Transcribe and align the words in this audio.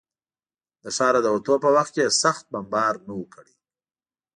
د 0.83 0.85
ښاره 0.97 1.19
د 1.23 1.27
وتو 1.35 1.55
په 1.63 1.69
وخت 1.75 1.91
کې 1.95 2.01
یې 2.05 2.15
سخت 2.23 2.43
بمبار 2.53 2.93
نه 3.07 3.13
و 3.19 3.23
کړی. 3.33 3.53